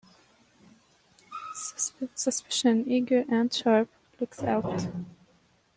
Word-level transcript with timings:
Suspicion, 2.15 2.89
eager 2.89 3.23
and 3.29 3.53
sharp, 3.53 3.87
looks 4.19 4.41
out. 4.41 4.87